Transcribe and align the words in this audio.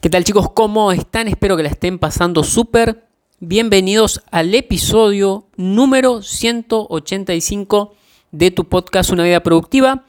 ¿Qué 0.00 0.10
tal 0.10 0.22
chicos? 0.22 0.52
¿Cómo 0.52 0.92
están? 0.92 1.26
Espero 1.26 1.56
que 1.56 1.64
la 1.64 1.70
estén 1.70 1.98
pasando 1.98 2.44
súper. 2.44 3.08
Bienvenidos 3.40 4.22
al 4.30 4.54
episodio 4.54 5.48
número 5.56 6.22
185 6.22 7.96
de 8.30 8.52
tu 8.52 8.66
podcast 8.66 9.10
Una 9.10 9.24
vida 9.24 9.42
productiva. 9.42 10.04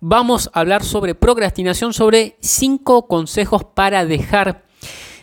Vamos 0.00 0.48
a 0.54 0.60
hablar 0.60 0.82
sobre 0.82 1.14
procrastinación, 1.14 1.92
sobre 1.92 2.36
5 2.40 3.06
consejos 3.06 3.64
para 3.64 4.06
dejar 4.06 4.64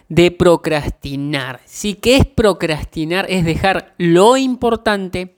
de 0.07 0.29
procrastinar. 0.29 1.59
Sí, 1.65 1.95
¿qué 1.95 2.17
es 2.17 2.27
procrastinar? 2.27 3.25
Es 3.27 3.43
dejar 3.43 3.95
lo 3.97 4.37
importante 4.37 5.35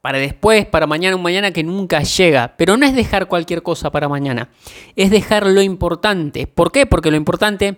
para 0.00 0.16
después, 0.16 0.64
para 0.64 0.86
mañana, 0.86 1.16
un 1.16 1.22
mañana 1.22 1.52
que 1.52 1.64
nunca 1.64 2.02
llega. 2.02 2.54
Pero 2.56 2.78
no 2.78 2.86
es 2.86 2.94
dejar 2.94 3.28
cualquier 3.28 3.62
cosa 3.62 3.90
para 3.90 4.08
mañana, 4.08 4.48
es 4.96 5.10
dejar 5.10 5.46
lo 5.46 5.60
importante. 5.60 6.46
¿Por 6.46 6.72
qué? 6.72 6.86
Porque 6.86 7.10
lo 7.10 7.18
importante 7.18 7.76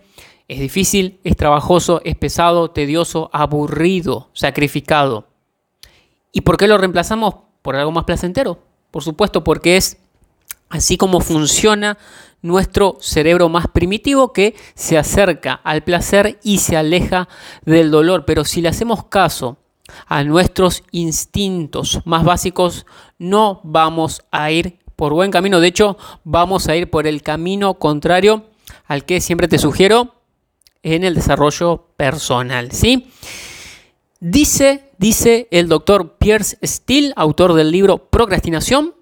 es 0.48 0.60
difícil, 0.60 1.20
es 1.24 1.36
trabajoso, 1.36 2.00
es 2.04 2.16
pesado, 2.16 2.70
tedioso, 2.70 3.30
aburrido, 3.32 4.28
sacrificado. 4.34 5.26
¿Y 6.32 6.42
por 6.42 6.56
qué 6.56 6.68
lo 6.68 6.78
reemplazamos 6.78 7.36
por 7.62 7.76
algo 7.76 7.92
más 7.92 8.04
placentero? 8.04 8.58
Por 8.90 9.02
supuesto, 9.02 9.42
porque 9.42 9.76
es 9.76 9.98
así 10.68 10.96
como 10.96 11.20
funciona 11.20 11.96
nuestro 12.42 12.98
cerebro 13.00 13.48
más 13.48 13.68
primitivo 13.68 14.32
que 14.32 14.54
se 14.74 14.98
acerca 14.98 15.54
al 15.54 15.82
placer 15.82 16.38
y 16.42 16.58
se 16.58 16.76
aleja 16.76 17.28
del 17.64 17.90
dolor. 17.90 18.24
Pero 18.26 18.44
si 18.44 18.60
le 18.60 18.68
hacemos 18.68 19.04
caso 19.04 19.56
a 20.06 20.24
nuestros 20.24 20.82
instintos 20.90 22.00
más 22.04 22.24
básicos, 22.24 22.84
no 23.18 23.60
vamos 23.64 24.22
a 24.30 24.50
ir 24.50 24.78
por 24.96 25.14
buen 25.14 25.30
camino. 25.30 25.60
De 25.60 25.68
hecho, 25.68 25.96
vamos 26.22 26.68
a 26.68 26.76
ir 26.76 26.90
por 26.90 27.06
el 27.06 27.22
camino 27.22 27.74
contrario 27.74 28.44
al 28.86 29.04
que 29.04 29.20
siempre 29.20 29.48
te 29.48 29.58
sugiero 29.58 30.14
en 30.84 31.02
el 31.02 31.14
desarrollo 31.14 31.88
personal, 31.96 32.70
¿sí? 32.70 33.10
Dice, 34.20 34.92
dice 34.98 35.48
el 35.50 35.68
doctor 35.68 36.16
Pierce 36.18 36.56
Steele, 36.62 37.12
autor 37.16 37.54
del 37.54 37.70
libro 37.70 38.10
Procrastinación, 38.10 38.94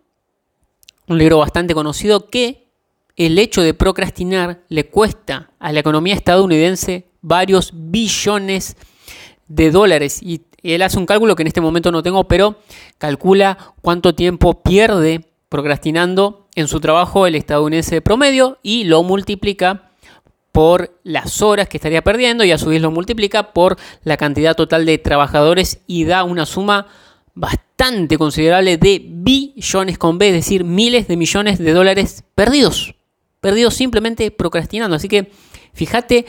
un 1.08 1.18
libro 1.18 1.38
bastante 1.38 1.74
conocido, 1.74 2.30
que 2.30 2.68
el 3.16 3.38
hecho 3.38 3.62
de 3.62 3.74
procrastinar 3.74 4.62
le 4.68 4.86
cuesta 4.86 5.50
a 5.58 5.72
la 5.72 5.80
economía 5.80 6.14
estadounidense 6.14 7.10
varios 7.20 7.72
billones 7.74 8.76
de 9.48 9.70
dólares. 9.70 10.22
Y 10.22 10.42
él 10.62 10.82
hace 10.82 10.98
un 10.98 11.06
cálculo 11.06 11.36
que 11.36 11.42
en 11.42 11.48
este 11.48 11.60
momento 11.60 11.92
no 11.92 12.02
tengo, 12.02 12.26
pero 12.26 12.56
calcula 12.98 13.74
cuánto 13.82 14.14
tiempo 14.14 14.62
pierde 14.62 15.28
procrastinando 15.48 16.48
en 16.54 16.68
su 16.68 16.80
trabajo 16.80 17.26
el 17.26 17.34
estadounidense 17.34 18.00
promedio 18.00 18.58
y 18.62 18.84
lo 18.84 19.02
multiplica 19.02 19.91
por 20.52 21.00
las 21.02 21.40
horas 21.40 21.68
que 21.68 21.78
estaría 21.78 22.02
perdiendo 22.02 22.44
y 22.44 22.52
a 22.52 22.58
su 22.58 22.68
vez 22.68 22.80
lo 22.80 22.90
multiplica 22.90 23.52
por 23.54 23.78
la 24.04 24.18
cantidad 24.18 24.54
total 24.54 24.84
de 24.84 24.98
trabajadores 24.98 25.80
y 25.86 26.04
da 26.04 26.24
una 26.24 26.44
suma 26.44 26.86
bastante 27.34 28.18
considerable 28.18 28.76
de 28.76 29.02
billones 29.02 29.96
con 29.96 30.18
B, 30.18 30.28
es 30.28 30.34
decir, 30.34 30.64
miles 30.64 31.08
de 31.08 31.16
millones 31.16 31.58
de 31.58 31.72
dólares 31.72 32.24
perdidos. 32.34 32.94
Perdidos 33.40 33.74
simplemente 33.74 34.30
procrastinando. 34.30 34.94
Así 34.94 35.08
que 35.08 35.32
fíjate 35.72 36.26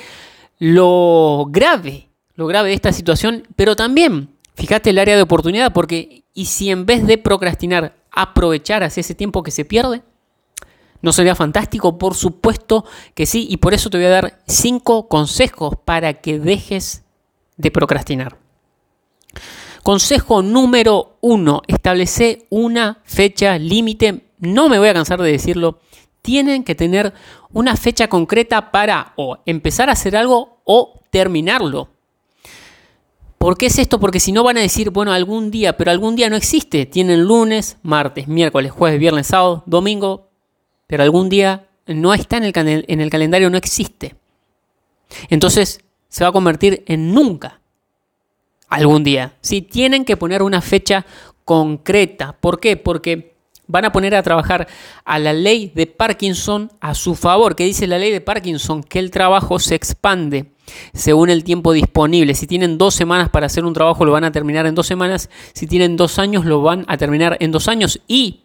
lo 0.58 1.46
grave, 1.50 2.08
lo 2.36 2.48
grave 2.48 2.70
de 2.70 2.76
esta 2.76 2.94
situación, 2.94 3.46
pero 3.58 3.76
también 3.76 4.30
fíjate 4.56 4.92
el 4.92 5.00
área 5.00 5.18
de 5.18 5.22
oportunidad, 5.22 5.74
porque 5.74 6.24
¿y 6.34 6.46
si 6.46 6.72
en 6.72 6.86
vez 6.86 7.06
de 7.06 7.18
procrastinar 7.18 7.94
aprovecharas 8.10 8.98
ese 8.98 9.16
tiempo 9.16 9.44
que 9.44 9.52
se 9.52 9.66
pierde? 9.66 10.02
¿No 11.04 11.12
sería 11.12 11.36
fantástico? 11.36 11.98
Por 11.98 12.16
supuesto 12.16 12.86
que 13.14 13.26
sí, 13.26 13.46
y 13.50 13.58
por 13.58 13.74
eso 13.74 13.90
te 13.90 13.98
voy 13.98 14.06
a 14.06 14.10
dar 14.10 14.40
cinco 14.48 15.10
consejos 15.10 15.76
para 15.84 16.22
que 16.22 16.40
dejes 16.40 17.04
de 17.58 17.72
procrastinar. 17.72 18.38
Consejo 19.84 20.42
número 20.42 21.18
uno, 21.20 21.62
establece 21.68 22.48
una 22.50 23.02
fecha 23.04 23.58
límite. 23.58 24.30
No 24.40 24.70
me 24.70 24.80
voy 24.80 24.88
a 24.88 24.94
cansar 24.94 25.22
de 25.22 25.30
decirlo. 25.30 25.80
Tienen 26.22 26.64
que 26.64 26.74
tener 26.74 27.14
una 27.52 27.76
fecha 27.76 28.08
concreta 28.08 28.72
para 28.72 29.12
o 29.18 29.40
empezar 29.46 29.90
a 29.90 29.94
hacer 29.94 30.16
algo 30.16 30.62
o 30.64 31.02
terminarlo. 31.10 31.90
¿Por 33.38 33.58
qué 33.58 33.66
es 33.66 33.78
esto? 33.78 34.00
Porque 34.00 34.22
si 34.22 34.32
no 34.32 34.42
van 34.44 34.56
a 34.56 34.62
decir, 34.62 34.90
bueno, 34.90 35.12
algún 35.12 35.52
día, 35.52 35.76
pero 35.76 35.92
algún 35.92 36.16
día 36.16 36.30
no 36.30 36.38
existe. 36.38 36.86
Tienen 36.86 37.26
lunes, 37.26 37.76
martes, 37.84 38.30
miércoles, 38.30 38.72
jueves, 38.72 39.02
viernes, 39.02 39.28
sábado, 39.28 39.64
domingo, 39.66 40.30
pero 40.94 41.02
algún 41.02 41.28
día 41.28 41.66
no 41.88 42.14
está 42.14 42.38
en 42.38 42.44
el, 42.44 42.86
en 42.88 43.02
el 43.02 43.10
calendario, 43.10 43.50
no 43.50 43.58
existe. 43.58 44.16
Entonces 45.28 45.82
se 46.08 46.24
va 46.24 46.30
a 46.30 46.32
convertir 46.32 46.84
en 46.86 47.16
nunca. 47.16 47.62
Algún 48.70 49.04
día. 49.04 49.34
Si 49.42 49.64
tienen 49.64 50.06
que 50.06 50.18
poner 50.18 50.44
una 50.44 50.62
fecha 50.62 51.04
concreta. 51.46 52.38
¿Por 52.40 52.60
qué? 52.60 52.78
Porque 52.78 53.34
van 53.66 53.86
a 53.86 53.92
poner 53.92 54.14
a 54.14 54.22
trabajar 54.22 54.68
a 55.04 55.18
la 55.18 55.34
ley 55.34 55.72
de 55.74 55.88
Parkinson 55.88 56.72
a 56.80 56.94
su 56.94 57.16
favor. 57.16 57.56
¿Qué 57.56 57.64
dice 57.64 57.88
la 57.88 57.98
ley 57.98 58.12
de 58.12 58.22
Parkinson? 58.22 58.84
Que 58.84 59.00
el 59.00 59.10
trabajo 59.10 59.58
se 59.58 59.74
expande 59.74 60.52
según 60.94 61.32
el 61.32 61.44
tiempo 61.44 61.74
disponible. 61.74 62.36
Si 62.36 62.46
tienen 62.46 62.78
dos 62.78 62.94
semanas 62.94 63.30
para 63.30 63.48
hacer 63.48 63.66
un 63.66 63.74
trabajo, 63.74 64.06
lo 64.06 64.12
van 64.12 64.26
a 64.26 64.32
terminar 64.32 64.68
en 64.68 64.76
dos 64.76 64.86
semanas. 64.86 65.32
Si 65.54 65.66
tienen 65.66 65.98
dos 65.98 66.20
años, 66.20 66.46
lo 66.46 66.62
van 66.62 66.86
a 66.88 66.98
terminar 66.98 67.36
en 67.40 67.52
dos 67.52 67.68
años. 67.68 68.00
Y 68.08 68.43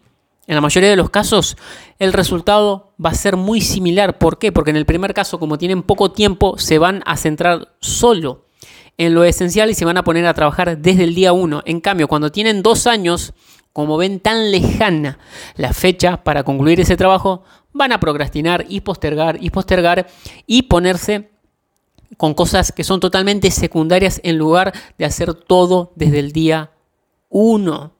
en 0.49 0.55
la 0.55 0.61
mayoría 0.61 0.89
de 0.89 0.95
los 0.95 1.11
casos, 1.11 1.57
el 1.99 2.11
resultado 2.11 2.91
va 3.03 3.11
a 3.11 3.13
ser 3.13 3.37
muy 3.37 3.61
similar. 3.61 4.17
¿Por 4.17 4.39
qué? 4.39 4.51
Porque 4.51 4.71
en 4.71 4.77
el 4.77 4.87
primer 4.87 5.13
caso, 5.13 5.37
como 5.37 5.59
tienen 5.59 5.83
poco 5.83 6.11
tiempo, 6.11 6.57
se 6.57 6.79
van 6.79 7.03
a 7.05 7.17
centrar 7.17 7.75
solo 7.81 8.45
en 8.97 9.13
lo 9.13 9.23
esencial 9.25 9.69
y 9.69 9.75
se 9.75 9.85
van 9.85 9.97
a 9.97 10.03
poner 10.03 10.25
a 10.25 10.33
trabajar 10.33 10.79
desde 10.79 11.03
el 11.03 11.13
día 11.13 11.33
uno. 11.33 11.61
En 11.65 11.79
cambio, 11.81 12.07
cuando 12.07 12.31
tienen 12.31 12.63
dos 12.63 12.87
años, 12.87 13.33
como 13.73 13.95
ven 13.97 14.19
tan 14.19 14.49
lejana 14.49 15.19
la 15.55 15.71
fecha 15.71 16.23
para 16.23 16.41
concluir 16.41 16.79
ese 16.79 16.97
trabajo, 16.97 17.43
van 17.71 17.91
a 17.91 17.99
procrastinar 17.99 18.65
y 18.67 18.81
postergar 18.81 19.37
y 19.39 19.51
postergar 19.51 20.07
y 20.47 20.63
ponerse 20.63 21.29
con 22.17 22.33
cosas 22.33 22.71
que 22.71 22.83
son 22.83 22.99
totalmente 22.99 23.51
secundarias 23.51 24.19
en 24.23 24.39
lugar 24.39 24.73
de 24.97 25.05
hacer 25.05 25.35
todo 25.35 25.91
desde 25.95 26.17
el 26.17 26.31
día 26.31 26.71
uno. 27.29 27.91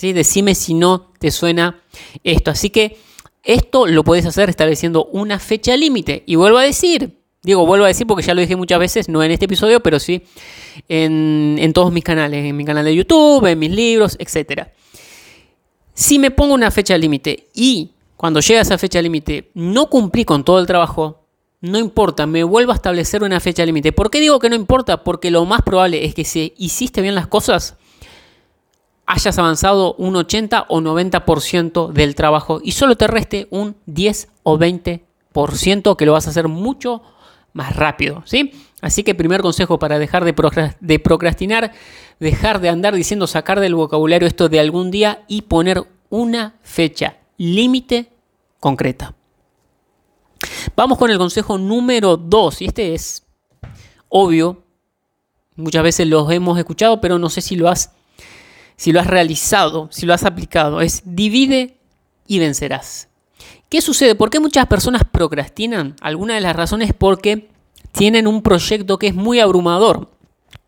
Decime 0.00 0.54
si 0.54 0.74
no 0.74 1.07
te 1.18 1.30
suena 1.30 1.80
esto. 2.24 2.50
Así 2.50 2.70
que 2.70 2.96
esto 3.42 3.86
lo 3.86 4.04
puedes 4.04 4.26
hacer 4.26 4.48
estableciendo 4.50 5.06
una 5.06 5.38
fecha 5.38 5.76
límite. 5.76 6.22
Y 6.26 6.36
vuelvo 6.36 6.58
a 6.58 6.62
decir, 6.62 7.18
digo, 7.42 7.66
vuelvo 7.66 7.84
a 7.84 7.88
decir 7.88 8.06
porque 8.06 8.24
ya 8.24 8.34
lo 8.34 8.40
dije 8.40 8.56
muchas 8.56 8.78
veces, 8.78 9.08
no 9.08 9.22
en 9.22 9.30
este 9.30 9.46
episodio, 9.46 9.80
pero 9.80 9.98
sí 9.98 10.22
en, 10.88 11.72
todos 11.72 11.92
mis 11.92 12.04
canales, 12.04 12.44
en 12.44 12.56
mi 12.56 12.64
canal 12.64 12.84
de 12.84 12.94
YouTube, 12.94 13.46
en 13.46 13.58
mis 13.58 13.70
libros, 13.70 14.16
etc. 14.18 14.68
Si 15.94 16.18
me 16.18 16.30
pongo 16.30 16.54
una 16.54 16.70
fecha 16.70 16.96
límite 16.96 17.48
y 17.54 17.92
cuando 18.16 18.40
llega 18.40 18.60
esa 18.60 18.78
fecha 18.78 19.00
límite 19.00 19.50
no 19.54 19.88
cumplí 19.88 20.24
con 20.24 20.44
todo 20.44 20.58
el 20.58 20.66
trabajo, 20.66 21.24
no 21.60 21.78
importa, 21.78 22.26
me 22.26 22.44
vuelvo 22.44 22.72
a 22.72 22.76
establecer 22.76 23.22
una 23.22 23.40
fecha 23.40 23.64
límite. 23.66 23.92
¿Por 23.92 24.10
qué 24.10 24.20
digo 24.20 24.38
que 24.38 24.48
no 24.48 24.54
importa? 24.54 25.02
Porque 25.02 25.30
lo 25.30 25.44
más 25.44 25.62
probable 25.62 26.04
es 26.04 26.14
que 26.14 26.24
si 26.24 26.54
hiciste 26.56 27.02
bien 27.02 27.16
las 27.16 27.26
cosas, 27.26 27.76
hayas 29.08 29.38
avanzado 29.38 29.94
un 29.94 30.14
80 30.16 30.66
o 30.68 30.80
90% 30.80 31.92
del 31.92 32.14
trabajo 32.14 32.60
y 32.62 32.72
solo 32.72 32.94
te 32.94 33.06
reste 33.06 33.48
un 33.50 33.74
10 33.86 34.28
o 34.42 34.58
20% 34.58 35.96
que 35.96 36.06
lo 36.06 36.12
vas 36.12 36.26
a 36.26 36.30
hacer 36.30 36.46
mucho 36.46 37.02
más 37.54 37.74
rápido, 37.74 38.22
¿sí? 38.26 38.52
Así 38.82 39.02
que 39.04 39.14
primer 39.14 39.40
consejo 39.40 39.78
para 39.78 39.98
dejar 39.98 40.26
de, 40.26 40.98
procrastinar, 40.98 41.72
dejar 42.20 42.60
de 42.60 42.68
andar 42.68 42.94
diciendo 42.94 43.26
sacar 43.26 43.60
del 43.60 43.74
vocabulario 43.74 44.28
esto 44.28 44.50
de 44.50 44.60
algún 44.60 44.90
día 44.90 45.24
y 45.26 45.42
poner 45.42 45.84
una 46.10 46.56
fecha 46.62 47.16
límite 47.38 48.12
concreta. 48.60 49.14
Vamos 50.76 50.98
con 50.98 51.10
el 51.10 51.16
consejo 51.16 51.56
número 51.56 52.18
2 52.18 52.60
y 52.60 52.66
este 52.66 52.92
es 52.92 53.26
obvio, 54.10 54.64
muchas 55.56 55.82
veces 55.82 56.06
lo 56.06 56.30
hemos 56.30 56.58
escuchado, 56.58 57.00
pero 57.00 57.18
no 57.18 57.30
sé 57.30 57.40
si 57.40 57.56
lo 57.56 57.70
has 57.70 57.97
si 58.78 58.92
lo 58.92 59.00
has 59.00 59.08
realizado, 59.08 59.88
si 59.90 60.06
lo 60.06 60.14
has 60.14 60.24
aplicado, 60.24 60.80
es 60.80 61.02
divide 61.04 61.76
y 62.28 62.38
vencerás. 62.38 63.08
¿Qué 63.68 63.82
sucede? 63.82 64.14
¿Por 64.14 64.30
qué 64.30 64.38
muchas 64.38 64.66
personas 64.66 65.02
procrastinan? 65.10 65.96
Alguna 66.00 66.36
de 66.36 66.40
las 66.40 66.54
razones 66.54 66.90
es 66.90 66.94
porque 66.94 67.50
tienen 67.90 68.28
un 68.28 68.40
proyecto 68.40 68.96
que 68.98 69.08
es 69.08 69.14
muy 69.14 69.40
abrumador. 69.40 70.10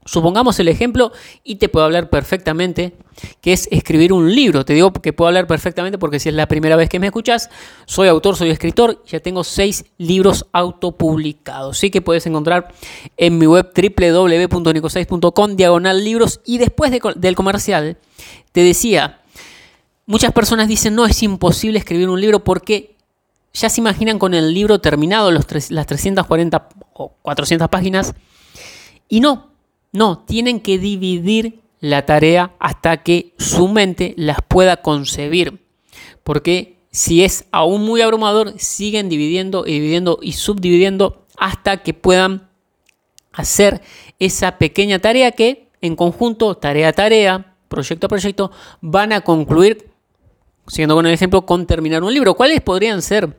Supongamos 0.07 0.59
el 0.59 0.69
ejemplo 0.69 1.13
y 1.45 1.57
te 1.57 1.69
puedo 1.69 1.85
hablar 1.85 2.09
perfectamente, 2.09 2.95
que 3.43 3.53
es 3.53 3.69
escribir 3.71 4.15
un 4.15 4.35
libro. 4.35 4.65
Te 4.65 4.73
digo 4.73 4.95
que 4.95 5.13
puedo 5.13 5.29
hablar 5.29 5.47
perfectamente 5.47 5.99
porque 5.99 6.19
si 6.19 6.31
es 6.31 6.35
la 6.35 6.49
primera 6.49 6.75
vez 6.75 6.89
que 6.89 6.99
me 6.99 7.07
escuchas, 7.07 7.51
soy 7.85 8.09
autor, 8.09 8.35
soy 8.35 8.49
escritor, 8.49 9.05
ya 9.07 9.21
tengo 9.21 9.45
seis 9.45 9.85
libros 9.99 10.47
autopublicados. 10.53 11.77
Sí 11.77 11.91
que 11.91 12.01
puedes 12.01 12.27
encontrar 12.27 12.73
en 13.19 13.37
mi 13.37 13.47
web 13.47 13.73
www.nico6.com 13.75 15.57
diagonal 15.57 16.03
libros 16.03 16.41
y 16.47 16.57
después 16.57 16.91
del 16.91 17.37
comercial 17.37 17.99
te 18.53 18.63
decía, 18.65 19.21
muchas 20.07 20.33
personas 20.33 20.67
dicen 20.67 20.95
no 20.95 21.05
es 21.05 21.23
imposible 21.23 21.79
escribir 21.79 22.09
un 22.09 22.23
libro 22.23 22.43
porque 22.43 22.97
ya 23.53 23.69
se 23.69 23.83
imaginan 23.83 24.19
con 24.19 24.33
el 24.33 24.55
libro 24.55 24.81
terminado, 24.81 25.31
los 25.31 25.45
las 25.71 25.87
340 25.87 26.69
o 26.95 27.13
400 27.21 27.69
páginas, 27.69 28.15
y 29.09 29.21
no, 29.21 29.50
no, 29.93 30.19
tienen 30.19 30.61
que 30.61 30.79
dividir 30.79 31.61
la 31.81 32.07
tarea 32.07 32.55
hasta 32.59 33.03
que 33.03 33.35
su 33.39 33.69
mente 33.69 34.15
las 34.17 34.39
pueda 34.47 34.79
concebir. 34.79 35.61
Porque 36.23 36.79
si 36.93 37.25
es 37.25 37.47
aún 37.51 37.83
muy 37.83 38.01
abrumador, 38.03 38.55
siguen 38.59 39.09
dividiendo 39.09 39.67
y 39.67 39.73
dividiendo 39.73 40.19
y 40.23 40.33
subdividiendo 40.33 41.27
hasta 41.37 41.83
que 41.83 41.95
puedan 41.95 42.49
hacer 43.33 43.81
esa 44.19 44.59
pequeña 44.59 44.99
tarea 44.99 45.33
que 45.33 45.71
en 45.81 45.97
conjunto, 45.97 46.57
tarea 46.57 46.89
a 46.89 46.93
tarea, 46.93 47.57
proyecto 47.69 48.07
a 48.07 48.09
proyecto, 48.09 48.51
van 48.81 49.13
a 49.13 49.23
concluir, 49.23 49.91
siguiendo 50.67 50.95
con 50.95 51.07
el 51.07 51.15
ejemplo, 51.15 51.47
con 51.47 51.67
terminar 51.67 52.03
un 52.03 52.13
libro. 52.13 52.35
¿Cuáles 52.35 52.61
podrían 52.61 53.01
ser 53.01 53.39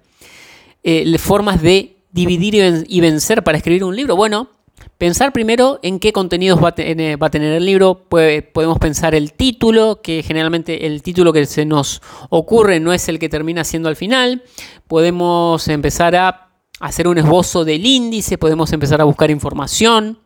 eh, 0.84 1.18
formas 1.20 1.62
de 1.62 1.98
dividir 2.12 2.86
y 2.88 3.02
vencer 3.02 3.44
para 3.44 3.58
escribir 3.58 3.84
un 3.84 3.96
libro? 3.96 4.16
Bueno, 4.16 4.50
Pensar 4.98 5.34
primero 5.34 5.80
en 5.82 6.00
qué 6.00 6.14
contenidos 6.14 6.64
va 6.64 6.70
a, 6.70 6.76
tener, 6.76 7.20
el 7.54 7.66
libro. 7.66 8.08
podemos 8.08 8.80
pensar 8.80 9.16
el 9.16 9.34
título, 9.34 10.02
que 10.02 10.24
generalmente 10.24 10.86
el 10.86 11.02
título 11.02 11.34
que 11.34 11.46
se 11.46 11.66
nos 11.66 12.02
ocurre 12.30 12.80
no 12.80 12.94
es 12.94 13.10
el 13.10 13.20
que 13.20 13.30
termina 13.30 13.64
siendo 13.64 13.90
al 13.90 13.96
final. 13.96 14.44
Podemos 14.88 15.68
empezar 15.68 16.16
a 16.16 16.52
hacer 16.80 17.08
un 17.08 17.18
esbozo 17.18 17.66
del 17.66 17.86
índice, 17.86 18.38
podemos 18.38 18.72
empezar 18.74 19.02
a 19.02 19.06
buscar 19.06 19.32
información. 19.32 20.20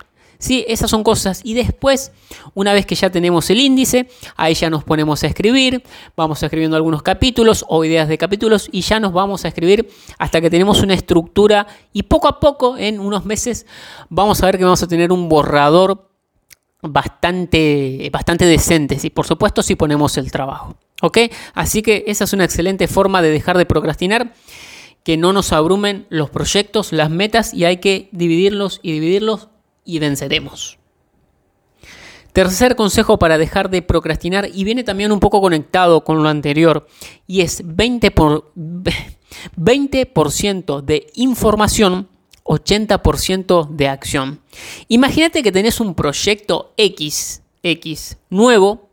¿Sí? 0.46 0.64
Esas 0.68 0.90
son 0.90 1.04
cosas. 1.04 1.42
Y 1.44 1.56
después, 1.56 2.12
una 2.54 2.72
vez 2.72 2.86
que 2.86 2.96
ya 2.96 3.10
tenemos 3.10 3.50
el 3.50 3.60
índice, 3.60 4.08
ahí 4.38 4.54
ya 4.54 4.70
nos 4.70 4.84
ponemos 4.84 5.24
a 5.24 5.28
escribir, 5.28 5.84
vamos 6.16 6.42
escribiendo 6.44 6.78
algunos 6.78 7.02
capítulos 7.02 7.66
o 7.68 7.84
ideas 7.84 8.08
de 8.08 8.18
capítulos 8.18 8.70
y 8.72 8.82
ya 8.82 9.00
nos 9.00 9.12
vamos 9.12 9.44
a 9.44 9.48
escribir 9.48 9.90
hasta 10.20 10.40
que 10.42 10.50
tenemos 10.50 10.82
una 10.82 10.94
estructura 10.94 11.66
y 11.92 12.04
poco 12.04 12.28
a 12.28 12.40
poco, 12.40 12.78
en 12.78 13.00
unos 13.00 13.26
meses, 13.26 13.66
vamos 14.10 14.42
a 14.42 14.46
ver 14.46 14.58
que 14.58 14.64
vamos 14.64 14.84
a 14.84 14.88
tener 14.88 15.12
un 15.12 15.28
borrador 15.28 16.10
bastante, 16.82 18.10
bastante 18.12 18.46
decente, 18.46 18.98
y 19.02 19.10
por 19.10 19.26
supuesto 19.26 19.64
si 19.64 19.76
ponemos 19.76 20.18
el 20.18 20.32
trabajo. 20.32 20.76
¿Ok? 21.02 21.18
Así 21.54 21.82
que 21.82 22.06
esa 22.08 22.24
es 22.24 22.34
una 22.34 22.46
excelente 22.46 22.88
forma 22.88 23.22
de 23.22 23.30
dejar 23.30 23.58
de 23.58 23.66
procrastinar 23.66 24.34
que 25.04 25.18
no 25.18 25.34
nos 25.34 25.52
abrumen 25.52 26.06
los 26.10 26.30
proyectos, 26.30 26.94
las 26.94 27.10
metas 27.10 27.54
y 27.54 27.66
hay 27.66 27.78
que 27.78 28.10
dividirlos 28.12 28.80
y 28.82 28.92
dividirlos 28.94 29.50
y 29.86 30.00
venceremos. 30.00 30.78
Tercer 32.34 32.76
consejo 32.76 33.18
para 33.18 33.38
dejar 33.38 33.70
de 33.70 33.82
procrastinar 33.82 34.50
y 34.54 34.66
viene 34.66 34.84
también 34.84 35.14
un 35.14 35.22
poco 35.22 35.40
conectado 35.40 36.04
con 36.04 36.22
lo 36.22 36.28
anterior 36.28 36.86
y 37.28 37.40
es 37.40 37.64
20%, 37.64 38.12
por, 38.14 38.52
20 39.56 40.12
de 40.86 41.08
información, 41.14 42.10
80% 42.44 43.70
de 43.70 43.88
acción. 43.88 44.42
Imagínate 44.90 45.44
que 45.44 45.54
tenés 45.54 45.80
un 45.80 45.96
proyecto 45.96 46.74
X, 46.76 47.42
nuevo 48.30 48.90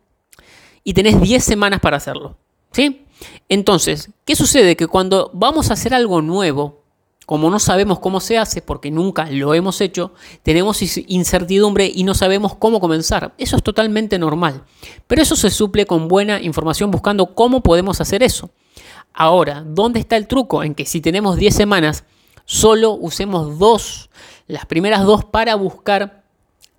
y 0.85 0.95
tenés 0.95 1.21
10 1.21 1.43
semanas 1.43 1.81
para 1.81 1.97
hacerlo. 1.97 2.39
¿Sí? 2.71 3.07
Entonces, 3.49 4.11
¿qué 4.25 4.37
sucede? 4.37 4.77
Que 4.77 4.87
cuando 4.87 5.31
vamos 5.35 5.71
a 5.71 5.75
hacer 5.75 5.95
algo 5.95 6.23
nuevo, 6.23 6.82
como 7.27 7.51
no 7.51 7.59
sabemos 7.59 8.01
cómo 8.01 8.21
se 8.21 8.39
hace, 8.39 8.63
porque 8.63 8.91
nunca 8.91 9.31
lo 9.31 9.55
hemos 9.55 9.81
hecho, 9.81 10.13
tenemos 10.43 10.83
incertidumbre 11.07 11.91
y 11.93 12.05
no 12.05 12.15
sabemos 12.15 12.57
cómo 12.57 12.81
comenzar. 12.81 13.35
Eso 13.39 13.57
es 13.57 13.63
totalmente 13.63 14.19
normal. 14.19 14.65
Pero 15.07 15.23
eso 15.23 15.37
se 15.37 15.51
suple 15.51 15.87
con 15.87 16.09
buena 16.09 16.41
información 16.41 16.91
buscando 16.91 17.35
cómo 17.35 17.63
podemos 17.63 18.01
hacer 18.01 18.23
eso. 18.23 18.51
Ahora, 19.15 19.63
¿dónde 19.67 20.01
está 20.01 20.17
el 20.17 20.27
truco? 20.27 20.63
En 20.63 20.75
que 20.75 20.87
si 20.87 21.01
tenemos 21.01 21.37
10 21.37 21.55
semanas, 21.55 22.05
solo 22.45 22.93
usemos 22.93 23.59
dos, 23.59 24.11
las 24.47 24.67
primeras 24.67 25.05
dos 25.05 25.25
para 25.25 25.55
buscar 25.55 26.25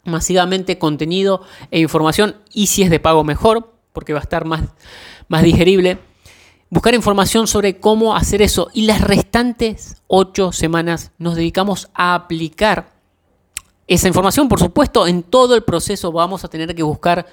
masivamente 0.03 0.77
contenido 0.77 1.41
e 1.71 1.79
información 1.79 2.35
y 2.51 2.67
si 2.67 2.83
es 2.83 2.89
de 2.89 2.99
pago 2.99 3.23
mejor, 3.23 3.73
porque 3.93 4.13
va 4.13 4.19
a 4.19 4.23
estar 4.23 4.45
más, 4.45 4.61
más 5.27 5.43
digerible 5.43 5.99
buscar 6.73 6.95
información 6.95 7.45
sobre 7.45 7.77
cómo 7.77 8.15
hacer 8.15 8.41
eso 8.41 8.71
y 8.73 8.87
las 8.87 8.99
restantes 8.99 10.01
ocho 10.07 10.51
semanas 10.51 11.11
nos 11.19 11.35
dedicamos 11.35 11.89
a 11.93 12.15
aplicar 12.15 12.89
esa 13.85 14.07
información. 14.07 14.49
Por 14.49 14.59
supuesto, 14.59 15.05
en 15.05 15.21
todo 15.21 15.53
el 15.53 15.61
proceso 15.61 16.11
vamos 16.11 16.43
a 16.43 16.47
tener 16.47 16.73
que 16.73 16.81
buscar 16.81 17.27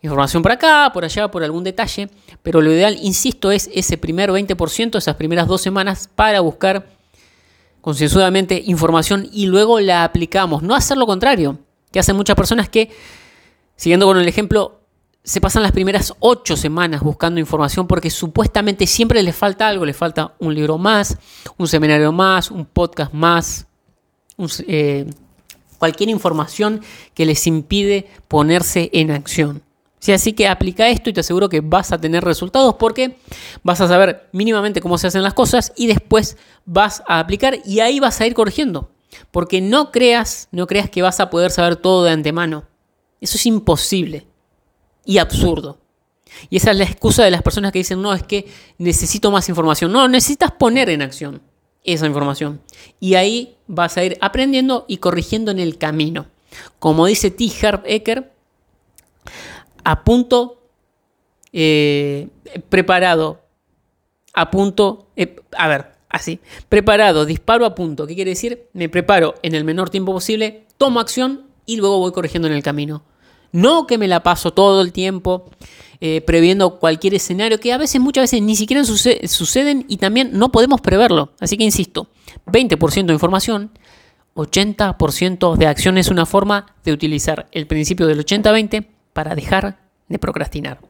información 0.00 0.42
por 0.42 0.52
acá, 0.52 0.90
por 0.94 1.04
allá, 1.04 1.30
por 1.30 1.44
algún 1.44 1.62
detalle, 1.62 2.08
pero 2.42 2.62
lo 2.62 2.72
ideal, 2.72 2.96
insisto, 3.02 3.50
es 3.50 3.68
ese 3.74 3.98
primer 3.98 4.30
20%, 4.30 4.96
esas 4.96 5.16
primeras 5.16 5.46
dos 5.46 5.60
semanas 5.60 6.08
para 6.14 6.40
buscar 6.40 6.88
concienzudamente 7.82 8.62
información 8.64 9.28
y 9.30 9.44
luego 9.46 9.78
la 9.78 10.04
aplicamos. 10.04 10.62
No 10.62 10.74
hacer 10.74 10.96
lo 10.96 11.06
contrario, 11.06 11.58
que 11.92 11.98
hacen 11.98 12.16
muchas 12.16 12.34
personas 12.34 12.70
que, 12.70 12.90
siguiendo 13.76 14.06
con 14.06 14.16
el 14.16 14.26
ejemplo, 14.26 14.75
se 15.26 15.40
pasan 15.40 15.64
las 15.64 15.72
primeras 15.72 16.14
ocho 16.20 16.56
semanas 16.56 17.02
buscando 17.02 17.40
información 17.40 17.88
porque 17.88 18.10
supuestamente 18.10 18.86
siempre 18.86 19.24
les 19.24 19.34
falta 19.34 19.66
algo, 19.66 19.84
les 19.84 19.96
falta 19.96 20.36
un 20.38 20.54
libro 20.54 20.78
más, 20.78 21.18
un 21.58 21.66
seminario 21.66 22.12
más, 22.12 22.52
un 22.52 22.64
podcast 22.64 23.12
más, 23.12 23.66
eh, 24.68 25.04
cualquier 25.78 26.10
información 26.10 26.80
que 27.12 27.26
les 27.26 27.44
impide 27.48 28.08
ponerse 28.28 28.88
en 28.92 29.10
acción. 29.10 29.62
así 30.14 30.32
que 30.32 30.46
aplica 30.46 30.88
esto 30.88 31.10
y 31.10 31.12
te 31.12 31.20
aseguro 31.20 31.48
que 31.48 31.60
vas 31.60 31.90
a 31.90 32.00
tener 32.00 32.22
resultados 32.22 32.76
porque 32.76 33.16
vas 33.64 33.80
a 33.80 33.88
saber 33.88 34.28
mínimamente 34.30 34.80
cómo 34.80 34.96
se 34.96 35.08
hacen 35.08 35.24
las 35.24 35.34
cosas 35.34 35.72
y 35.74 35.88
después 35.88 36.36
vas 36.66 37.02
a 37.08 37.18
aplicar 37.18 37.58
y 37.64 37.80
ahí 37.80 37.98
vas 37.98 38.20
a 38.20 38.28
ir 38.28 38.34
corrigiendo. 38.34 38.92
Porque 39.32 39.60
no 39.60 39.90
creas, 39.90 40.46
no 40.52 40.68
creas 40.68 40.88
que 40.88 41.02
vas 41.02 41.18
a 41.18 41.30
poder 41.30 41.50
saber 41.50 41.74
todo 41.74 42.04
de 42.04 42.12
antemano. 42.12 42.62
Eso 43.20 43.38
es 43.38 43.46
imposible 43.46 44.28
y 45.06 45.18
absurdo. 45.18 45.78
Y 46.50 46.56
esa 46.56 46.72
es 46.72 46.76
la 46.76 46.84
excusa 46.84 47.24
de 47.24 47.30
las 47.30 47.42
personas 47.42 47.72
que 47.72 47.78
dicen, 47.78 48.02
no, 48.02 48.12
es 48.12 48.22
que 48.22 48.46
necesito 48.76 49.30
más 49.30 49.48
información. 49.48 49.90
No, 49.92 50.06
necesitas 50.08 50.52
poner 50.52 50.90
en 50.90 51.00
acción 51.00 51.40
esa 51.84 52.06
información. 52.06 52.60
Y 53.00 53.14
ahí 53.14 53.56
vas 53.66 53.96
a 53.96 54.04
ir 54.04 54.18
aprendiendo 54.20 54.84
y 54.88 54.98
corrigiendo 54.98 55.50
en 55.50 55.60
el 55.60 55.78
camino. 55.78 56.26
Como 56.78 57.06
dice 57.06 57.30
T. 57.30 57.48
Herb 57.60 57.82
Ecker, 57.86 58.32
a 59.84 60.04
punto, 60.04 60.60
eh, 61.52 62.28
preparado, 62.68 63.40
a 64.34 64.50
punto, 64.50 65.06
eh, 65.16 65.36
a 65.56 65.68
ver, 65.68 65.92
así, 66.08 66.40
preparado, 66.68 67.24
disparo 67.24 67.64
a 67.64 67.74
punto. 67.74 68.06
¿Qué 68.06 68.14
quiere 68.14 68.30
decir? 68.30 68.68
Me 68.72 68.88
preparo 68.88 69.34
en 69.42 69.54
el 69.54 69.64
menor 69.64 69.90
tiempo 69.90 70.12
posible, 70.12 70.66
tomo 70.76 71.00
acción 71.00 71.46
y 71.66 71.76
luego 71.76 71.98
voy 71.98 72.12
corrigiendo 72.12 72.48
en 72.48 72.54
el 72.54 72.62
camino. 72.62 73.04
No 73.52 73.86
que 73.86 73.98
me 73.98 74.08
la 74.08 74.22
paso 74.22 74.52
todo 74.52 74.82
el 74.82 74.92
tiempo 74.92 75.50
eh, 76.00 76.20
previendo 76.20 76.78
cualquier 76.78 77.14
escenario 77.14 77.58
que 77.58 77.72
a 77.72 77.78
veces, 77.78 78.00
muchas 78.00 78.24
veces 78.24 78.42
ni 78.42 78.54
siquiera 78.54 78.84
suceden 78.84 79.84
y 79.88 79.96
también 79.96 80.30
no 80.32 80.52
podemos 80.52 80.80
preverlo. 80.80 81.32
Así 81.40 81.56
que 81.56 81.64
insisto, 81.64 82.08
20% 82.46 83.06
de 83.06 83.12
información, 83.12 83.70
80% 84.34 85.56
de 85.56 85.66
acción 85.66 85.96
es 85.96 86.08
una 86.08 86.26
forma 86.26 86.66
de 86.84 86.92
utilizar 86.92 87.48
el 87.52 87.66
principio 87.66 88.06
del 88.06 88.24
80-20 88.24 88.86
para 89.12 89.34
dejar 89.34 89.78
de 90.08 90.18
procrastinar. 90.18 90.80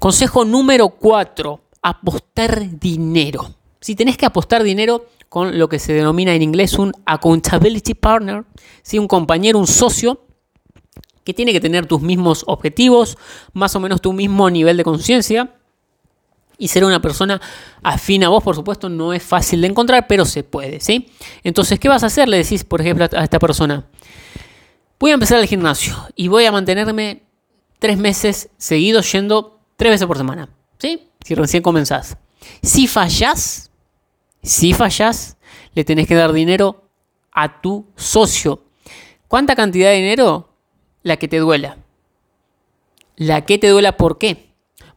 Consejo 0.00 0.44
número 0.44 0.88
4, 0.88 1.60
apostar 1.82 2.78
dinero. 2.80 3.54
Si 3.80 3.94
tenés 3.94 4.16
que 4.16 4.26
apostar 4.26 4.62
dinero 4.62 5.06
con 5.28 5.58
lo 5.58 5.68
que 5.68 5.78
se 5.78 5.92
denomina 5.92 6.34
en 6.34 6.42
inglés 6.42 6.78
un 6.78 6.92
accountability 7.06 7.94
partner, 7.94 8.44
si 8.82 8.98
un 8.98 9.06
compañero, 9.06 9.58
un 9.58 9.66
socio, 9.66 10.26
que 11.24 11.34
tiene 11.34 11.52
que 11.52 11.60
tener 11.60 11.86
tus 11.86 12.00
mismos 12.00 12.44
objetivos, 12.46 13.18
más 13.52 13.74
o 13.76 13.80
menos 13.80 14.00
tu 14.00 14.12
mismo 14.12 14.50
nivel 14.50 14.76
de 14.76 14.84
conciencia. 14.84 15.54
Y 16.58 16.68
ser 16.68 16.84
una 16.84 17.00
persona 17.00 17.40
afín 17.82 18.22
a 18.22 18.28
vos, 18.28 18.42
por 18.42 18.54
supuesto, 18.54 18.90
no 18.90 19.14
es 19.14 19.22
fácil 19.22 19.62
de 19.62 19.68
encontrar, 19.68 20.06
pero 20.06 20.26
se 20.26 20.44
puede, 20.44 20.80
¿sí? 20.80 21.10
Entonces, 21.42 21.80
¿qué 21.80 21.88
vas 21.88 22.02
a 22.02 22.06
hacer? 22.06 22.28
Le 22.28 22.36
decís, 22.36 22.64
por 22.64 22.82
ejemplo, 22.82 23.06
a 23.10 23.24
esta 23.24 23.38
persona, 23.38 23.86
voy 24.98 25.10
a 25.10 25.14
empezar 25.14 25.38
el 25.40 25.46
gimnasio 25.46 25.96
y 26.14 26.28
voy 26.28 26.44
a 26.44 26.52
mantenerme 26.52 27.22
tres 27.78 27.96
meses 27.96 28.50
seguidos 28.58 29.10
yendo 29.10 29.58
tres 29.76 29.92
veces 29.92 30.06
por 30.06 30.18
semana, 30.18 30.50
¿sí? 30.78 31.08
Si 31.24 31.34
recién 31.34 31.62
comenzás. 31.62 32.18
Si 32.62 32.86
fallás, 32.86 33.70
si 34.42 34.74
fallás, 34.74 35.38
le 35.74 35.84
tenés 35.84 36.06
que 36.06 36.14
dar 36.14 36.32
dinero 36.32 36.84
a 37.32 37.60
tu 37.62 37.86
socio. 37.96 38.64
¿Cuánta 39.28 39.56
cantidad 39.56 39.90
de 39.90 39.96
dinero? 39.96 40.49
La 41.02 41.16
que 41.16 41.28
te 41.28 41.38
duela. 41.38 41.78
La 43.16 43.44
que 43.44 43.58
te 43.58 43.68
duela, 43.68 43.96
¿por 43.96 44.18
qué? 44.18 44.52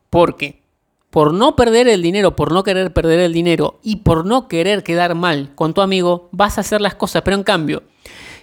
Porque 0.09 0.61
por 1.09 1.33
no 1.33 1.55
perder 1.55 1.87
el 1.87 2.01
dinero, 2.01 2.35
por 2.35 2.51
no 2.51 2.63
querer 2.63 2.91
perder 2.91 3.19
el 3.19 3.33
dinero 3.33 3.79
y 3.83 3.97
por 3.97 4.25
no 4.25 4.47
querer 4.47 4.83
quedar 4.83 5.13
mal 5.13 5.53
con 5.53 5.73
tu 5.73 5.81
amigo, 5.81 6.29
vas 6.31 6.57
a 6.57 6.61
hacer 6.61 6.81
las 6.81 6.95
cosas. 6.95 7.21
Pero 7.21 7.37
en 7.37 7.43
cambio, 7.43 7.83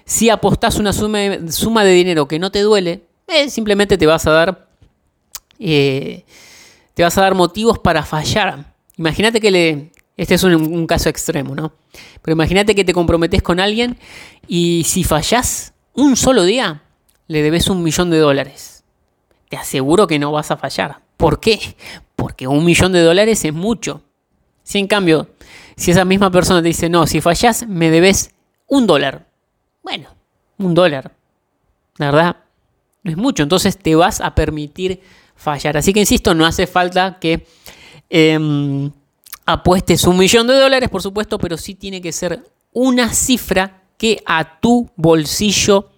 si 0.05 0.31
apostás 0.31 0.79
una 0.79 0.93
suma, 0.93 1.19
de 1.19 1.91
dinero 1.93 2.29
que 2.29 2.39
no 2.39 2.51
te 2.51 2.61
duele, 2.61 3.05
eh, 3.27 3.51
simplemente 3.51 3.99
te 3.99 4.07
vas 4.07 4.27
a 4.27 4.31
dar 4.31 4.69
eh, 5.59 6.25
te 6.95 7.03
vas 7.03 7.17
a 7.19 7.23
dar 7.23 7.35
motivos 7.35 7.79
para 7.79 8.03
fallar. 8.03 8.75
Imagínate 8.97 9.41
que 9.41 9.51
le, 9.51 9.93
este 10.17 10.35
es 10.35 10.43
un, 10.45 10.87
caso 10.87 11.09
extremo, 11.09 11.55
¿no? 11.55 11.73
Pero 12.23 12.35
imagínate 12.35 12.75
que 12.75 12.85
te 12.85 12.93
comprometes 12.93 13.43
con 13.43 13.59
alguien 13.59 13.99
y 14.47 14.83
si 14.87 15.03
fallas 15.03 15.73
un 15.95 16.15
solo 16.15 16.45
día, 16.45 16.83
le 17.31 17.43
debes 17.43 17.69
un 17.69 17.85
millón 17.85 18.11
de 18.11 18.19
dólares. 18.19 18.83
Te 19.49 19.57
aseguro 19.57 20.09
que 20.09 20.19
no 20.19 20.33
vas 20.33 20.51
a 20.51 20.57
fallar. 20.57 20.99
¿Por 21.17 21.39
qué? 21.39 21.77
Porque 22.17 22.49
un 22.49 22.65
millón 22.65 22.91
de 22.91 23.03
dólares 23.03 23.45
es 23.45 23.55
mucho. 23.55 24.03
Si 24.65 24.81
en 24.81 24.89
cambio, 24.89 25.29
si 25.77 25.93
esa 25.93 26.05
misma 26.05 26.33
persona 26.33 26.61
te 26.61 26.67
dice, 26.67 26.89
no, 26.89 27.07
si 27.07 27.21
fallas, 27.21 27.69
me 27.69 27.89
debes 27.93 28.35
un 28.67 28.89
dólar. 28.89 29.29
Bueno, 29.85 30.09
un 30.59 30.75
dólar. 30.75 31.13
La 31.99 32.07
verdad, 32.07 32.37
no 33.05 33.13
es 33.13 33.17
mucho. 33.17 33.45
Entonces 33.45 33.79
te 33.79 33.95
vas 33.95 34.21
a 34.21 34.35
permitir 34.35 35.01
fallar. 35.37 35.77
Así 35.77 35.93
que 35.93 36.01
insisto, 36.01 36.35
no 36.35 36.45
hace 36.45 36.67
falta 36.67 37.21
que 37.21 37.47
em, 38.09 38.91
apuestes 39.47 40.05
un 40.05 40.19
millón 40.19 40.49
de 40.49 40.55
dólares, 40.55 40.89
por 40.89 41.01
supuesto, 41.01 41.39
pero 41.39 41.57
sí 41.57 41.77
tiene 41.77 42.03
que 42.03 42.11
ser 42.11 42.45
una 42.73 43.15
cifra 43.15 43.85
que 43.97 44.21
a 44.27 44.59
tu 44.59 44.91
bolsillo 44.97 45.90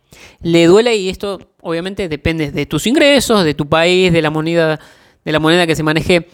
le 0.43 0.67
duele 0.67 0.97
y 0.97 1.09
esto 1.09 1.39
obviamente 1.61 2.09
depende 2.09 2.51
de 2.51 2.67
tus 2.67 2.87
ingresos, 2.87 3.45
de 3.45 3.55
tu 3.55 3.69
país, 3.69 4.13
de 4.13 4.23
la 4.23 4.31
moneda, 4.31 4.81
de 5.25 5.33
la 5.33 5.39
moneda 5.39 5.67
que 5.67 5.77
se 5.77 5.83
maneje 5.83 6.29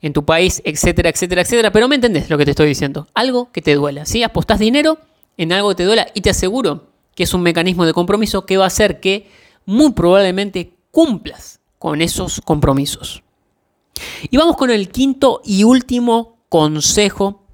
en 0.00 0.12
tu 0.12 0.24
país, 0.24 0.60
etcétera, 0.64 1.08
etcétera, 1.08 1.42
etcétera. 1.42 1.70
Pero 1.70 1.88
me 1.88 1.94
entendés 1.94 2.28
lo 2.28 2.36
que 2.36 2.44
te 2.44 2.50
estoy 2.50 2.68
diciendo. 2.68 3.08
Algo 3.14 3.50
que 3.52 3.62
te 3.62 3.74
duela. 3.74 4.04
Si 4.04 4.22
apostás 4.22 4.58
dinero 4.58 4.98
en 5.36 5.52
algo 5.52 5.70
que 5.70 5.76
te 5.76 5.84
duela 5.84 6.06
y 6.14 6.20
te 6.20 6.30
aseguro 6.30 6.88
que 7.14 7.22
es 7.22 7.34
un 7.34 7.42
mecanismo 7.42 7.86
de 7.86 7.92
compromiso 7.92 8.44
que 8.44 8.56
va 8.56 8.64
a 8.64 8.68
hacer 8.68 9.00
que 9.00 9.30
muy 9.64 9.92
probablemente 9.92 10.74
cumplas 10.90 11.60
con 11.78 12.02
esos 12.02 12.40
compromisos. 12.44 13.22
Y 14.30 14.36
vamos 14.36 14.56
con 14.56 14.70
el 14.70 14.88
quinto 14.88 15.40
y 15.44 15.64
último 15.64 16.38
consejo 16.48 17.44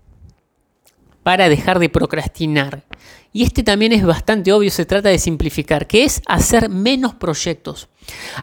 para 1.23 1.49
dejar 1.49 1.79
de 1.79 1.89
procrastinar. 1.89 2.85
Y 3.33 3.45
este 3.45 3.63
también 3.63 3.93
es 3.93 4.05
bastante 4.05 4.53
obvio, 4.53 4.71
se 4.71 4.85
trata 4.85 5.09
de 5.09 5.19
simplificar, 5.19 5.87
que 5.87 6.05
es 6.05 6.21
hacer 6.27 6.69
menos 6.69 7.15
proyectos, 7.15 7.89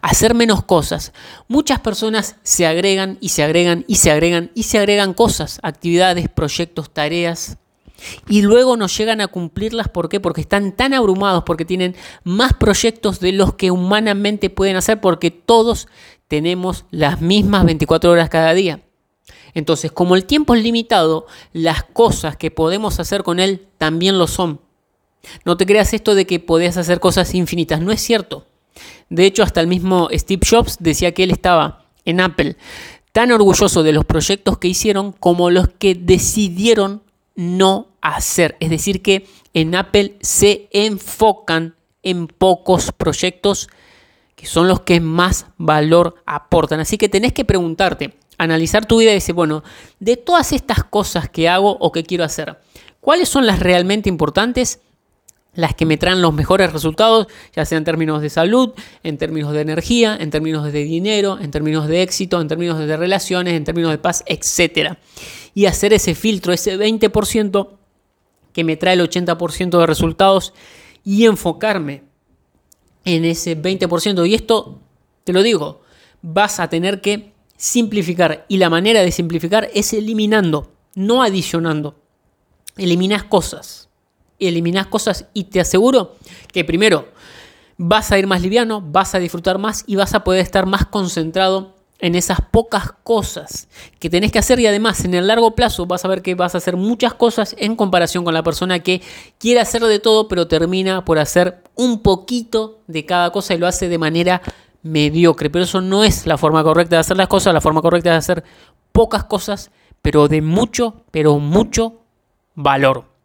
hacer 0.01 0.33
menos 0.33 0.63
cosas. 0.63 1.11
Muchas 1.49 1.81
personas 1.81 2.37
se 2.43 2.65
agregan 2.65 3.17
y 3.19 3.29
se 3.29 3.43
agregan 3.43 3.83
y 3.87 3.95
se 3.95 4.11
agregan 4.11 4.51
y 4.55 4.63
se 4.63 4.77
agregan 4.77 5.13
cosas, 5.13 5.59
actividades, 5.61 6.29
proyectos, 6.29 6.93
tareas, 6.93 7.57
y 8.29 8.41
luego 8.41 8.77
no 8.77 8.87
llegan 8.87 9.21
a 9.21 9.27
cumplirlas. 9.27 9.89
¿Por 9.89 10.09
qué? 10.09 10.19
Porque 10.19 10.41
están 10.41 10.71
tan 10.71 10.93
abrumados, 10.93 11.43
porque 11.43 11.65
tienen 11.65 11.95
más 12.23 12.53
proyectos 12.53 13.19
de 13.19 13.31
los 13.31 13.55
que 13.55 13.71
humanamente 13.71 14.49
pueden 14.49 14.75
hacer, 14.75 15.01
porque 15.01 15.31
todos 15.31 15.87
tenemos 16.27 16.85
las 16.91 17.21
mismas 17.21 17.65
24 17.65 18.11
horas 18.11 18.29
cada 18.29 18.53
día. 18.53 18.81
Entonces, 19.53 19.91
como 19.91 20.15
el 20.15 20.25
tiempo 20.25 20.53
es 20.53 20.63
limitado, 20.63 21.25
las 21.51 21.83
cosas 21.83 22.37
que 22.37 22.51
podemos 22.51 22.99
hacer 22.99 23.23
con 23.23 23.39
él 23.39 23.67
también 23.77 24.19
lo 24.19 24.27
son. 24.27 24.61
No 25.45 25.57
te 25.57 25.65
creas 25.65 25.93
esto 25.93 26.15
de 26.15 26.25
que 26.25 26.39
podés 26.39 26.77
hacer 26.77 26.99
cosas 26.99 27.33
infinitas, 27.33 27.81
no 27.81 27.91
es 27.91 28.01
cierto. 28.01 28.45
De 29.09 29.25
hecho, 29.25 29.43
hasta 29.43 29.61
el 29.61 29.67
mismo 29.67 30.09
Steve 30.13 30.45
Jobs 30.47 30.77
decía 30.79 31.13
que 31.13 31.23
él 31.23 31.31
estaba 31.31 31.85
en 32.05 32.21
Apple 32.21 32.57
tan 33.11 33.31
orgulloso 33.31 33.81
de 33.81 33.93
los 33.93 34.05
proyectos 34.05 34.59
que 34.59 34.67
hicieron 34.67 35.11
como 35.11 35.49
los 35.49 35.69
que 35.69 35.95
decidieron 35.95 37.01
no 37.35 37.87
hacer. 38.01 38.55
Es 38.59 38.69
decir, 38.69 39.01
que 39.01 39.25
en 39.53 39.73
Apple 39.73 40.17
se 40.21 40.69
enfocan 40.71 41.75
en 42.03 42.27
pocos 42.27 42.91
proyectos 42.91 43.69
que 44.35 44.45
son 44.45 44.67
los 44.67 44.81
que 44.81 45.01
más 45.01 45.47
valor 45.57 46.15
aportan. 46.27 46.79
Así 46.79 46.99
que 46.99 47.09
tenés 47.09 47.33
que 47.33 47.43
preguntarte, 47.43 48.13
analizar 48.37 48.85
tu 48.85 48.99
vida 48.99 49.09
y 49.09 49.15
decir, 49.15 49.33
bueno, 49.33 49.63
de 49.99 50.15
todas 50.15 50.53
estas 50.53 50.83
cosas 50.83 51.27
que 51.27 51.49
hago 51.49 51.75
o 51.79 51.91
que 51.91 52.03
quiero 52.03 52.23
hacer, 52.23 52.59
¿cuáles 53.01 53.29
son 53.29 53.47
las 53.47 53.59
realmente 53.59 54.09
importantes? 54.09 54.79
Las 55.57 55.73
que 55.73 55.87
me 55.87 55.97
traen 55.97 56.21
los 56.21 56.35
mejores 56.35 56.71
resultados, 56.71 57.25
ya 57.55 57.65
sea 57.65 57.79
en 57.79 57.83
términos 57.83 58.21
de 58.21 58.29
salud, 58.29 58.73
en 59.01 59.17
términos 59.17 59.53
de 59.53 59.61
energía, 59.61 60.15
en 60.19 60.29
términos 60.29 60.71
de 60.71 60.83
dinero, 60.83 61.39
en 61.41 61.49
términos 61.49 61.87
de 61.87 62.03
éxito, 62.03 62.39
en 62.39 62.47
términos 62.47 62.77
de 62.77 62.95
relaciones, 62.95 63.55
en 63.55 63.63
términos 63.63 63.89
de 63.89 63.97
paz, 63.97 64.23
etc. 64.27 64.97
Y 65.55 65.65
hacer 65.65 65.93
ese 65.93 66.13
filtro, 66.13 66.53
ese 66.53 66.77
20% 66.77 67.69
que 68.53 68.63
me 68.63 68.77
trae 68.77 68.93
el 68.93 69.01
80% 69.01 69.79
de 69.79 69.87
resultados 69.87 70.53
y 71.03 71.25
enfocarme 71.25 72.03
en 73.03 73.25
ese 73.25 73.59
20%. 73.59 74.29
Y 74.29 74.35
esto, 74.35 74.79
te 75.23 75.33
lo 75.33 75.41
digo, 75.41 75.81
vas 76.21 76.59
a 76.59 76.69
tener 76.69 77.01
que 77.01 77.33
simplificar. 77.55 78.45
Y 78.47 78.57
la 78.57 78.69
manera 78.69 79.01
de 79.01 79.11
simplificar 79.11 79.71
es 79.73 79.91
eliminando, 79.93 80.71
no 80.93 81.23
adicionando. 81.23 81.95
Eliminas 82.77 83.23
cosas. 83.23 83.86
Eliminas 84.39 84.87
cosas 84.87 85.25
y 85.33 85.45
te 85.45 85.59
aseguro 85.59 86.15
que 86.51 86.63
primero 86.63 87.07
vas 87.77 88.11
a 88.11 88.19
ir 88.19 88.27
más 88.27 88.41
liviano, 88.41 88.81
vas 88.81 89.15
a 89.15 89.19
disfrutar 89.19 89.57
más 89.57 89.83
y 89.87 89.95
vas 89.95 90.13
a 90.13 90.23
poder 90.23 90.41
estar 90.41 90.65
más 90.65 90.85
concentrado 90.85 91.75
en 91.99 92.15
esas 92.15 92.39
pocas 92.51 92.91
cosas 93.03 93.67
que 93.99 94.09
tenés 94.09 94.31
que 94.31 94.39
hacer 94.39 94.59
y 94.59 94.67
además 94.67 95.03
en 95.03 95.15
el 95.15 95.27
largo 95.27 95.55
plazo 95.55 95.87
vas 95.87 96.05
a 96.05 96.07
ver 96.07 96.21
que 96.21 96.35
vas 96.35 96.53
a 96.53 96.59
hacer 96.59 96.77
muchas 96.77 97.15
cosas 97.15 97.55
en 97.57 97.75
comparación 97.75 98.23
con 98.23 98.35
la 98.35 98.43
persona 98.43 98.79
que 98.79 99.01
quiere 99.39 99.59
hacer 99.59 99.83
de 99.83 99.99
todo 99.99 100.27
pero 100.27 100.47
termina 100.47 101.03
por 101.05 101.17
hacer 101.17 101.63
un 101.75 102.01
poquito 102.03 102.79
de 102.85 103.05
cada 103.05 103.31
cosa 103.31 103.55
y 103.55 103.57
lo 103.57 103.65
hace 103.65 103.89
de 103.89 103.97
manera 103.97 104.41
mediocre, 104.83 105.49
pero 105.49 105.65
eso 105.65 105.81
no 105.81 106.03
es 106.03 106.25
la 106.25 106.37
forma 106.37 106.63
correcta 106.63 106.95
de 106.95 107.01
hacer 107.01 107.17
las 107.17 107.27
cosas, 107.27 107.53
la 107.53 107.61
forma 107.61 107.81
correcta 107.81 108.11
de 108.11 108.17
hacer 108.17 108.43
pocas 108.91 109.23
cosas, 109.25 109.71
pero 110.01 110.27
de 110.27 110.41
mucho, 110.41 111.01
pero 111.11 111.39
mucho 111.39 112.01
valor. 112.55 113.16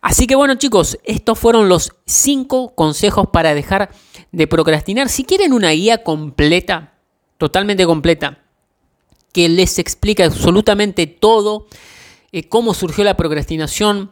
Así 0.00 0.26
que 0.26 0.34
bueno 0.34 0.56
chicos, 0.56 0.98
estos 1.04 1.38
fueron 1.38 1.68
los 1.68 1.92
5 2.06 2.74
consejos 2.74 3.28
para 3.32 3.54
dejar 3.54 3.90
de 4.32 4.46
procrastinar. 4.46 5.08
Si 5.08 5.24
quieren 5.24 5.52
una 5.52 5.70
guía 5.70 6.02
completa, 6.02 6.94
totalmente 7.38 7.86
completa, 7.86 8.38
que 9.32 9.48
les 9.48 9.78
explica 9.78 10.24
absolutamente 10.24 11.06
todo, 11.06 11.66
eh, 12.32 12.48
cómo 12.48 12.74
surgió 12.74 13.04
la 13.04 13.16
procrastinación, 13.16 14.10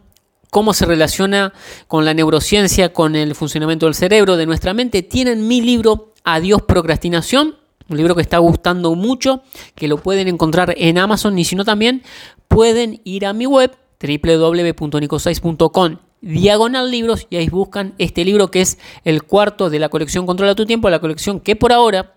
cómo 0.50 0.74
se 0.74 0.86
relaciona 0.86 1.52
con 1.86 2.04
la 2.04 2.14
neurociencia, 2.14 2.92
con 2.92 3.16
el 3.16 3.34
funcionamiento 3.34 3.86
del 3.86 3.94
cerebro, 3.94 4.36
de 4.36 4.46
nuestra 4.46 4.74
mente, 4.74 5.02
tienen 5.02 5.46
mi 5.46 5.60
libro 5.60 6.12
Adiós 6.24 6.62
Procrastinación, 6.62 7.56
un 7.88 7.96
libro 7.96 8.14
que 8.14 8.22
está 8.22 8.38
gustando 8.38 8.94
mucho, 8.94 9.42
que 9.74 9.88
lo 9.88 9.98
pueden 9.98 10.28
encontrar 10.28 10.74
en 10.76 10.98
Amazon 10.98 11.38
y 11.38 11.44
si 11.44 11.56
no 11.56 11.64
también 11.64 12.02
pueden 12.48 13.00
ir 13.04 13.26
a 13.26 13.32
mi 13.32 13.46
web 13.46 13.76
www.nicosais.com 14.00 15.96
diagonal 16.20 16.90
libros 16.90 17.26
y 17.30 17.36
ahí 17.36 17.48
buscan 17.48 17.94
este 17.98 18.24
libro 18.24 18.50
que 18.50 18.60
es 18.60 18.78
el 19.04 19.22
cuarto 19.22 19.70
de 19.70 19.78
la 19.78 19.88
colección 19.88 20.26
Controla 20.26 20.54
tu 20.54 20.66
tiempo, 20.66 20.90
la 20.90 21.00
colección 21.00 21.40
que 21.40 21.56
por 21.56 21.72
ahora 21.72 22.14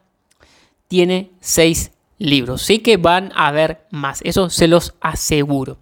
tiene 0.88 1.32
seis 1.40 1.92
libros. 2.18 2.62
Sí 2.62 2.80
que 2.80 2.98
van 2.98 3.32
a 3.36 3.52
ver 3.52 3.86
más, 3.92 4.22
eso 4.24 4.50
se 4.50 4.68
los 4.68 4.94
aseguro. 5.02 5.78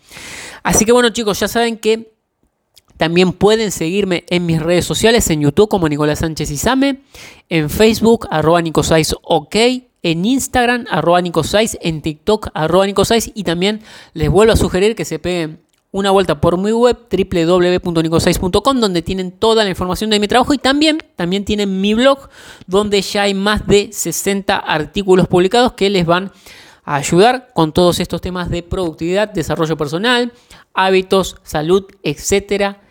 Así 0.63 0.85
que 0.85 0.91
bueno 0.91 1.09
chicos, 1.09 1.39
ya 1.39 1.47
saben 1.47 1.77
que 1.77 2.11
también 2.97 3.33
pueden 3.33 3.71
seguirme 3.71 4.25
en 4.29 4.45
mis 4.45 4.61
redes 4.61 4.85
sociales, 4.85 5.29
en 5.31 5.41
YouTube 5.41 5.69
como 5.69 5.89
Nicolás 5.89 6.19
Sánchez 6.19 6.51
Izame, 6.51 7.01
en 7.49 7.69
Facebook 7.69 8.27
arroba 8.29 8.61
Nicosais 8.61 9.15
OK, 9.23 9.55
en 10.03 10.25
Instagram 10.25 10.85
arroba 10.89 11.19
Nicosais, 11.21 11.77
en 11.81 12.01
TikTok 12.01 12.49
arroba 12.53 12.85
Nicosais 12.85 13.31
y 13.33 13.43
también 13.43 13.81
les 14.13 14.29
vuelvo 14.29 14.53
a 14.53 14.55
sugerir 14.55 14.95
que 14.95 15.05
se 15.05 15.17
peguen 15.17 15.59
una 15.91 16.11
vuelta 16.11 16.39
por 16.39 16.57
mi 16.57 16.71
web 16.71 16.97
www.nicosais.com 17.09 18.79
donde 18.79 19.01
tienen 19.01 19.31
toda 19.31 19.63
la 19.63 19.69
información 19.69 20.09
de 20.09 20.19
mi 20.19 20.27
trabajo 20.27 20.53
y 20.53 20.57
también, 20.57 20.99
también 21.15 21.43
tienen 21.43 21.81
mi 21.81 21.93
blog 21.93 22.29
donde 22.65 23.01
ya 23.01 23.23
hay 23.23 23.33
más 23.33 23.67
de 23.67 23.89
60 23.91 24.55
artículos 24.55 25.27
publicados 25.27 25.73
que 25.73 25.89
les 25.89 26.05
van 26.05 26.31
a 26.83 26.95
ayudar 26.95 27.49
con 27.53 27.73
todos 27.73 27.99
estos 27.99 28.21
temas 28.21 28.49
de 28.49 28.63
productividad, 28.63 29.29
desarrollo 29.29 29.77
personal, 29.77 30.31
hábitos, 30.73 31.35
salud, 31.43 31.85
etcétera, 32.03 32.81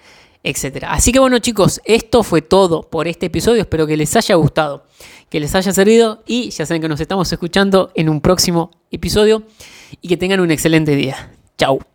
etcétera. 0.43 0.93
Así 0.93 1.11
que 1.11 1.19
bueno 1.19 1.39
chicos, 1.39 1.81
esto 1.85 2.23
fue 2.23 2.43
todo 2.43 2.83
por 2.83 3.09
este 3.09 3.27
episodio. 3.27 3.63
Espero 3.63 3.87
que 3.87 3.97
les 3.97 4.15
haya 4.15 4.35
gustado, 4.35 4.85
que 5.31 5.41
les 5.41 5.55
haya 5.55 5.73
servido 5.73 6.23
y 6.27 6.51
ya 6.51 6.67
saben 6.67 6.83
que 6.83 6.89
nos 6.89 7.01
estamos 7.01 7.33
escuchando 7.33 7.91
en 7.95 8.11
un 8.11 8.21
próximo 8.21 8.71
episodio 8.91 9.43
y 10.03 10.09
que 10.09 10.19
tengan 10.19 10.41
un 10.41 10.51
excelente 10.51 10.95
día. 10.95 11.33
Chao. 11.57 11.90